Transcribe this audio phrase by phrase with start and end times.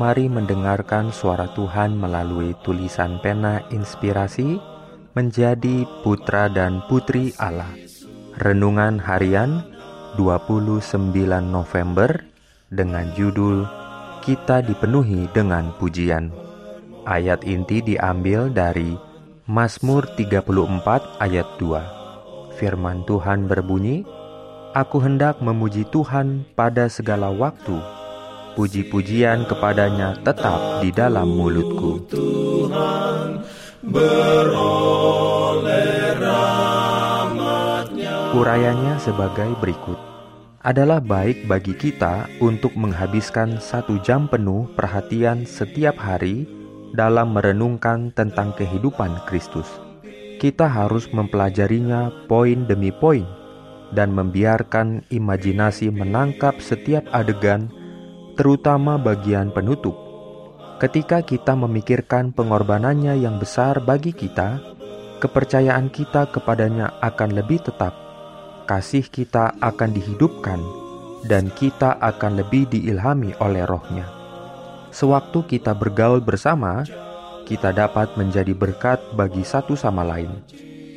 [0.00, 4.56] Mari mendengarkan suara Tuhan melalui tulisan pena inspirasi
[5.12, 7.68] menjadi putra dan putri Allah.
[8.40, 9.60] Renungan harian
[10.16, 11.04] 29
[11.44, 12.16] November
[12.72, 13.68] dengan judul
[14.24, 16.32] Kita dipenuhi dengan pujian.
[17.04, 18.96] Ayat inti diambil dari
[19.52, 22.56] Mazmur 34 ayat 2.
[22.56, 24.08] Firman Tuhan berbunyi,
[24.72, 27.99] Aku hendak memuji Tuhan pada segala waktu
[28.60, 32.04] puji-pujian kepadanya tetap di dalam mulutku.
[32.12, 33.40] Tuhan
[38.36, 39.96] Urayanya sebagai berikut.
[40.60, 46.44] Adalah baik bagi kita untuk menghabiskan satu jam penuh perhatian setiap hari
[46.92, 49.72] dalam merenungkan tentang kehidupan Kristus.
[50.36, 53.24] Kita harus mempelajarinya poin demi poin
[53.96, 57.79] dan membiarkan imajinasi menangkap setiap adegan
[58.40, 59.92] terutama bagian penutup.
[60.80, 64.64] Ketika kita memikirkan pengorbanannya yang besar bagi kita,
[65.20, 67.92] kepercayaan kita kepadanya akan lebih tetap,
[68.64, 70.56] kasih kita akan dihidupkan,
[71.28, 74.08] dan kita akan lebih diilhami oleh rohnya.
[74.88, 76.88] Sewaktu kita bergaul bersama,
[77.44, 80.32] kita dapat menjadi berkat bagi satu sama lain.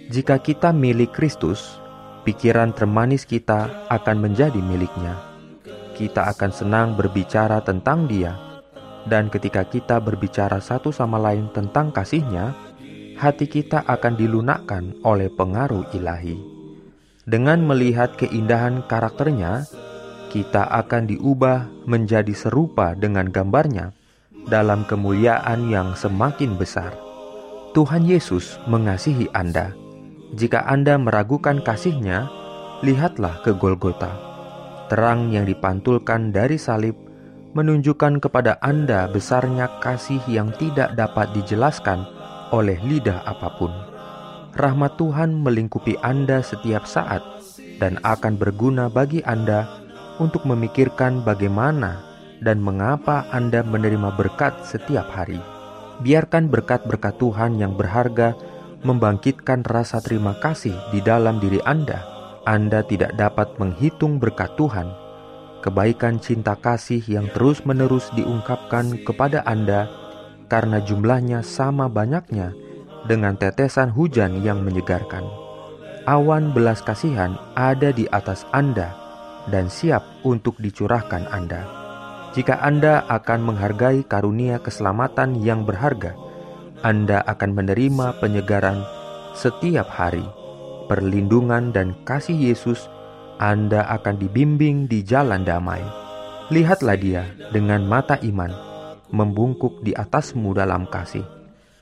[0.08, 1.76] Jika kita milik Kristus,
[2.24, 5.33] pikiran termanis kita akan menjadi miliknya
[5.94, 8.34] kita akan senang berbicara tentang Dia,
[9.06, 12.56] dan ketika kita berbicara satu sama lain tentang kasihnya,
[13.20, 16.40] hati kita akan dilunakkan oleh pengaruh ilahi.
[17.24, 19.64] Dengan melihat keindahan karakternya,
[20.28, 23.96] kita akan diubah menjadi serupa dengan gambarnya
[24.52, 26.92] dalam kemuliaan yang semakin besar.
[27.72, 29.72] Tuhan Yesus mengasihi Anda.
[30.36, 32.28] Jika Anda meragukan kasihnya,
[32.84, 34.33] lihatlah ke Golgota
[34.94, 36.94] Terang yang dipantulkan dari salib
[37.58, 42.06] menunjukkan kepada Anda besarnya kasih yang tidak dapat dijelaskan
[42.54, 43.74] oleh lidah apa pun.
[44.54, 47.26] Rahmat Tuhan melingkupi Anda setiap saat
[47.82, 49.66] dan akan berguna bagi Anda
[50.22, 51.98] untuk memikirkan bagaimana
[52.46, 55.42] dan mengapa Anda menerima berkat setiap hari.
[56.06, 58.38] Biarkan berkat-berkat Tuhan yang berharga
[58.86, 62.13] membangkitkan rasa terima kasih di dalam diri Anda
[62.44, 64.92] anda tidak dapat menghitung berkat Tuhan,
[65.64, 69.88] kebaikan cinta kasih yang terus-menerus diungkapkan kepada Anda
[70.52, 72.52] karena jumlahnya sama banyaknya
[73.08, 75.24] dengan tetesan hujan yang menyegarkan.
[76.04, 78.92] Awan belas kasihan ada di atas Anda
[79.48, 81.64] dan siap untuk dicurahkan Anda.
[82.36, 86.12] Jika Anda akan menghargai karunia keselamatan yang berharga,
[86.84, 88.84] Anda akan menerima penyegaran
[89.32, 90.43] setiap hari
[90.94, 92.86] perlindungan dan kasih Yesus,
[93.42, 95.82] Anda akan dibimbing di jalan damai.
[96.54, 98.54] Lihatlah dia dengan mata iman,
[99.10, 101.26] membungkuk di atasmu dalam kasih.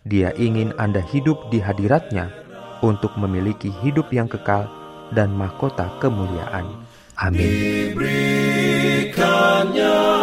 [0.08, 2.32] Dia ingin Anda hidup di hadiratnya
[2.80, 4.72] untuk memiliki hidup yang kekal
[5.12, 6.88] dan mahkota kemuliaan.
[7.20, 7.52] Amin.
[7.92, 10.22] Diberikannya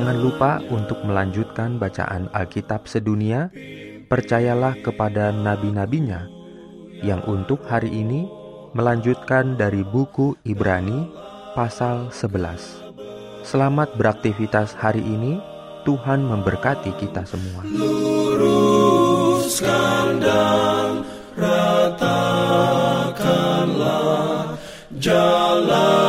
[0.00, 3.52] Jangan lupa untuk melanjutkan bacaan Alkitab sedunia.
[4.08, 6.24] Percayalah kepada nabi-nabinya
[7.04, 8.24] yang untuk hari ini
[8.72, 11.04] melanjutkan dari buku Ibrani
[11.52, 13.44] pasal 11.
[13.44, 15.36] Selamat beraktivitas hari ini.
[15.84, 17.60] Tuhan memberkati kita semua.
[24.96, 25.99] Jalan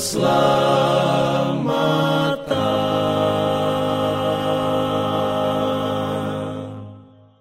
[0.00, 0.69] jalan keselamatan.